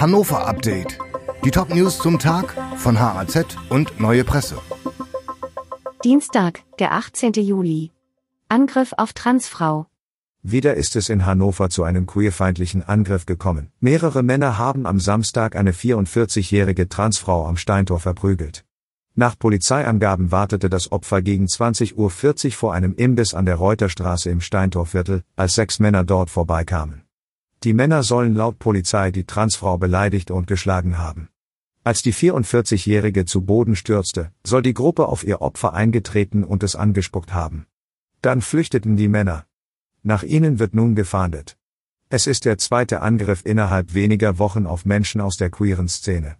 Hannover 0.00 0.46
Update. 0.46 0.96
Die 1.44 1.50
Top-News 1.50 1.98
zum 1.98 2.20
Tag 2.20 2.54
von 2.76 3.00
HAZ 3.00 3.56
und 3.68 3.98
Neue 3.98 4.22
Presse. 4.22 4.56
Dienstag, 6.04 6.62
der 6.78 6.92
18. 6.92 7.32
Juli. 7.32 7.90
Angriff 8.48 8.94
auf 8.96 9.12
Transfrau. 9.12 9.86
Wieder 10.44 10.74
ist 10.74 10.94
es 10.94 11.08
in 11.08 11.26
Hannover 11.26 11.68
zu 11.68 11.82
einem 11.82 12.06
queerfeindlichen 12.06 12.84
Angriff 12.84 13.26
gekommen. 13.26 13.72
Mehrere 13.80 14.22
Männer 14.22 14.56
haben 14.56 14.86
am 14.86 15.00
Samstag 15.00 15.56
eine 15.56 15.72
44-jährige 15.72 16.88
Transfrau 16.88 17.48
am 17.48 17.56
Steintor 17.56 17.98
verprügelt. 17.98 18.64
Nach 19.16 19.36
Polizeiangaben 19.36 20.30
wartete 20.30 20.70
das 20.70 20.92
Opfer 20.92 21.22
gegen 21.22 21.46
20.40 21.46 21.96
Uhr 21.96 22.52
vor 22.52 22.72
einem 22.72 22.94
Imbiss 22.94 23.34
an 23.34 23.46
der 23.46 23.56
Reuterstraße 23.56 24.30
im 24.30 24.42
Steintorviertel, 24.42 25.24
als 25.34 25.56
sechs 25.56 25.80
Männer 25.80 26.04
dort 26.04 26.30
vorbeikamen. 26.30 27.02
Die 27.64 27.72
Männer 27.72 28.04
sollen 28.04 28.34
laut 28.34 28.58
Polizei 28.60 29.10
die 29.10 29.24
Transfrau 29.24 29.78
beleidigt 29.78 30.30
und 30.30 30.46
geschlagen 30.46 30.98
haben. 30.98 31.28
Als 31.82 32.02
die 32.02 32.14
44-Jährige 32.14 33.24
zu 33.24 33.42
Boden 33.42 33.74
stürzte, 33.74 34.30
soll 34.44 34.62
die 34.62 34.74
Gruppe 34.74 35.08
auf 35.08 35.24
ihr 35.24 35.40
Opfer 35.42 35.74
eingetreten 35.74 36.44
und 36.44 36.62
es 36.62 36.76
angespuckt 36.76 37.34
haben. 37.34 37.66
Dann 38.22 38.42
flüchteten 38.42 38.96
die 38.96 39.08
Männer. 39.08 39.44
Nach 40.02 40.22
ihnen 40.22 40.58
wird 40.58 40.74
nun 40.74 40.94
gefahndet. 40.94 41.56
Es 42.10 42.26
ist 42.26 42.44
der 42.44 42.58
zweite 42.58 43.02
Angriff 43.02 43.44
innerhalb 43.44 43.92
weniger 43.92 44.38
Wochen 44.38 44.66
auf 44.66 44.84
Menschen 44.84 45.20
aus 45.20 45.36
der 45.36 45.50
queeren 45.50 45.88
Szene. 45.88 46.36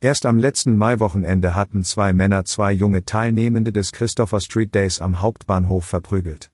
Erst 0.00 0.26
am 0.26 0.38
letzten 0.38 0.76
Maiwochenende 0.76 1.54
hatten 1.54 1.84
zwei 1.84 2.12
Männer 2.12 2.44
zwei 2.44 2.72
junge 2.72 3.04
Teilnehmende 3.04 3.72
des 3.72 3.92
Christopher 3.92 4.40
Street 4.40 4.74
Days 4.74 5.00
am 5.00 5.20
Hauptbahnhof 5.20 5.84
verprügelt. 5.84 6.50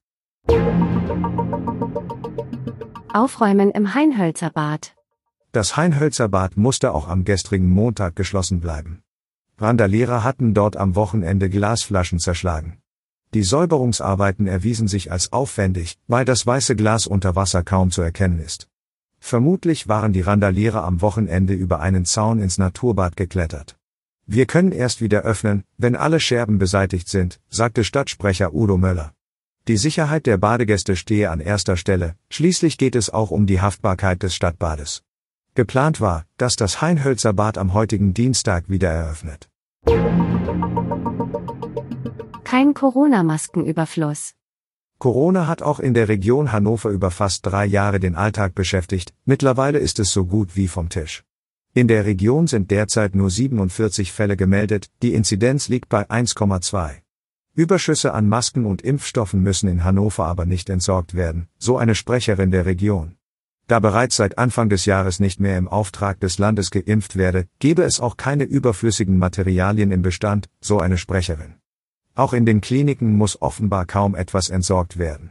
Aufräumen 3.13 3.73
im 3.73 3.95
Heinhölzer 3.95 4.51
Bad. 4.51 4.95
Das 5.51 5.77
Heinhölzer 5.77 6.29
Bad 6.29 6.57
musste 6.57 6.95
auch 6.95 7.09
am 7.09 7.25
gestrigen 7.25 7.69
Montag 7.69 8.15
geschlossen 8.15 8.61
bleiben. 8.61 9.03
Randalierer 9.59 10.23
hatten 10.23 10.55
dort 10.55 10.77
am 10.77 10.95
Wochenende 10.95 11.51
Glasflaschen 11.51 12.21
zerschlagen. 12.21 12.79
Die 13.35 13.43
Säuberungsarbeiten 13.43 14.47
erwiesen 14.47 14.87
sich 14.87 15.11
als 15.11 15.33
aufwendig, 15.33 15.99
weil 16.07 16.25
das 16.25 16.47
weiße 16.47 16.77
Glas 16.77 17.09
unter 17.09 17.35
Wasser 17.35 17.65
kaum 17.65 17.91
zu 17.91 18.01
erkennen 18.01 18.39
ist. 18.39 18.69
Vermutlich 19.19 19.89
waren 19.89 20.13
die 20.13 20.23
Randalierer 20.23 20.85
am 20.85 21.03
Wochenende 21.03 21.53
über 21.53 21.81
einen 21.81 22.05
Zaun 22.05 22.41
ins 22.41 22.59
Naturbad 22.59 23.17
geklettert. 23.17 23.77
Wir 24.27 24.47
können 24.47 24.71
erst 24.71 25.01
wieder 25.01 25.23
öffnen, 25.23 25.65
wenn 25.79 25.97
alle 25.97 26.21
Scherben 26.21 26.59
beseitigt 26.59 27.09
sind, 27.09 27.41
sagte 27.49 27.83
Stadtsprecher 27.83 28.55
Udo 28.55 28.79
Möller. 28.79 29.13
Die 29.69 29.77
Sicherheit 29.77 30.27
der 30.27 30.39
Badegäste 30.39 30.97
stehe 30.97 31.31
an 31.31 31.41
erster 31.41 31.77
Stelle, 31.77 32.17
schließlich 32.31 32.79
geht 32.79 32.97
es 32.97 33.11
auch 33.11 33.31
um 33.31 33.47
die 33.47 33.61
Haftbarkeit 33.61 34.23
des 34.23 34.35
Stadtbades. 34.35 35.03
Geplant 35.55 36.01
war, 36.01 36.25
dass 36.39 36.57
das 36.57 36.81
Heinhölzer 36.81 37.33
Bad 37.33 37.59
am 37.59 37.75
heutigen 37.75 38.15
Dienstag 38.15 38.69
wieder 38.69 38.89
eröffnet. 38.89 39.51
Kein 42.45 42.75
Corona-Maskenüberfluss. 42.75 44.35
Corona 44.99 45.47
hat 45.47 45.63
auch 45.63 45.81
in 45.81 45.95
der 45.95 46.09
Region 46.09 46.53
Hannover 46.53 46.91
über 46.91 47.11
fast 47.11 47.47
drei 47.47 47.65
Jahre 47.65 48.01
den 48.01 48.17
Alltag 48.17 48.55
beschäftigt, 48.55 49.15
mittlerweile 49.25 49.79
ist 49.79 49.99
es 49.99 50.13
so 50.13 50.25
gut 50.25 50.57
wie 50.57 50.69
vom 50.69 50.89
Tisch. 50.89 51.25
In 51.73 51.87
der 51.87 52.05
Region 52.05 52.47
sind 52.47 52.71
derzeit 52.71 53.15
nur 53.15 53.31
47 53.31 54.13
Fälle 54.13 54.37
gemeldet, 54.37 54.91
die 55.03 55.15
Inzidenz 55.15 55.69
liegt 55.69 55.89
bei 55.89 56.11
1,2. 56.11 57.03
Überschüsse 57.55 58.15
an 58.15 58.29
Masken 58.29 58.65
und 58.65 58.83
Impfstoffen 58.83 59.43
müssen 59.43 59.69
in 59.69 59.83
Hannover 59.83 60.27
aber 60.27 60.47
nicht 60.47 60.71
entsorgt 60.71 61.15
werden, 61.15 61.49
so 61.59 61.79
eine 61.79 61.95
Sprecherin 61.95 62.51
der 62.51 62.65
Region. 62.65 63.17
Da 63.67 63.81
bereits 63.81 64.17
seit 64.17 64.39
Anfang 64.39 64.69
des 64.69 64.85
Jahres 64.85 65.21
nicht 65.21 65.41
mehr 65.41 65.59
im 65.59 65.69
Auftrag 65.69 66.21
des 66.21 66.39
Landes 66.39 66.71
geimpft 66.71 67.17
werde, 67.17 67.47
gebe 67.59 67.83
es 67.83 68.01
auch 68.01 68.17
keine 68.17 68.45
überflüssigen 68.45 69.19
Materialien 69.19 69.91
im 69.91 70.03
Bestand, 70.03 70.49
so 70.61 70.79
eine 70.79 70.97
Sprecherin. 70.97 71.55
Auch 72.15 72.33
in 72.33 72.47
den 72.47 72.61
Kliniken 72.61 73.17
muss 73.17 73.41
offenbar 73.41 73.87
kaum 73.87 74.15
etwas 74.15 74.49
entsorgt 74.49 74.99
werden. 74.99 75.31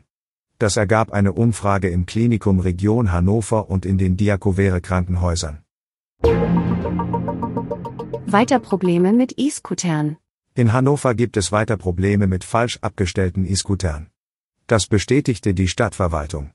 Das 0.58 0.76
ergab 0.76 1.12
eine 1.14 1.32
Umfrage 1.32 1.90
im 1.90 2.06
Klinikum 2.06 2.60
Region 2.60 3.12
Hannover 3.14 3.70
und 3.70 3.86
in 3.86 3.98
den 3.98 4.18
Diakovere 4.18 4.82
Krankenhäusern. 4.82 5.60
Weiter 8.26 8.60
Probleme 8.60 9.14
mit 9.14 9.34
E-Scootern. 9.38 10.18
In 10.60 10.74
Hannover 10.74 11.16
gibt 11.16 11.38
es 11.38 11.54
weiter 11.54 11.78
Probleme 11.78 12.28
mit 12.28 12.44
falsch 12.44 12.80
abgestellten 12.82 13.46
E-Scootern. 13.46 14.10
Das 14.68 14.88
bestätigte 14.88 15.54
die 15.54 15.70
Stadtverwaltung. 15.70 16.52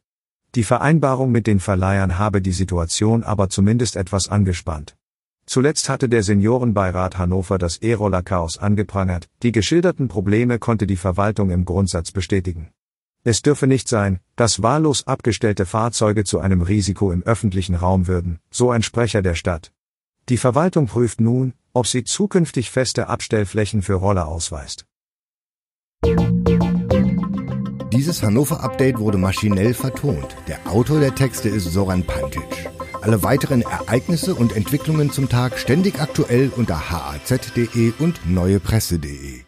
Die 0.54 0.62
Vereinbarung 0.62 1.32
mit 1.32 1.46
den 1.46 1.58
Verleihern 1.58 2.18
habe 2.18 2.42
die 2.42 2.52
Situation 2.52 3.22
aber 3.22 3.48
zumindest 3.48 3.96
etwas 3.96 4.28
angespannt. 4.28 4.94
Zuletzt 5.46 5.88
hatte 5.88 6.10
der 6.10 6.22
Seniorenbeirat 6.22 7.16
Hannover 7.16 7.56
das 7.56 7.78
E-Roller-Chaos 7.78 8.58
angeprangert, 8.58 9.30
die 9.42 9.52
geschilderten 9.52 10.08
Probleme 10.08 10.58
konnte 10.58 10.86
die 10.86 10.98
Verwaltung 10.98 11.48
im 11.48 11.64
Grundsatz 11.64 12.12
bestätigen. 12.12 12.72
Es 13.22 13.40
dürfe 13.40 13.66
nicht 13.66 13.88
sein, 13.88 14.20
dass 14.36 14.62
wahllos 14.62 15.06
abgestellte 15.06 15.64
Fahrzeuge 15.64 16.24
zu 16.24 16.40
einem 16.40 16.60
Risiko 16.60 17.10
im 17.10 17.22
öffentlichen 17.22 17.74
Raum 17.74 18.06
würden, 18.06 18.38
so 18.50 18.70
ein 18.70 18.82
Sprecher 18.82 19.22
der 19.22 19.34
Stadt. 19.34 19.72
Die 20.28 20.36
Verwaltung 20.36 20.88
prüft 20.88 21.22
nun, 21.22 21.54
ob 21.74 21.86
sie 21.86 22.04
zukünftig 22.04 22.70
feste 22.70 23.08
Abstellflächen 23.08 23.82
für 23.82 23.94
Roller 23.94 24.26
ausweist. 24.28 24.86
Dieses 27.92 28.22
Hannover-Update 28.22 28.98
wurde 28.98 29.18
maschinell 29.18 29.74
vertont. 29.74 30.36
Der 30.48 30.66
Autor 30.66 31.00
der 31.00 31.14
Texte 31.14 31.48
ist 31.48 31.64
Soran 31.64 32.04
Pantic. 32.04 32.70
Alle 33.02 33.22
weiteren 33.22 33.62
Ereignisse 33.62 34.34
und 34.34 34.56
Entwicklungen 34.56 35.10
zum 35.10 35.28
Tag 35.28 35.58
ständig 35.58 36.00
aktuell 36.00 36.50
unter 36.56 36.90
haz.de 36.90 37.92
und 37.98 38.20
neuepresse.de. 38.26 39.44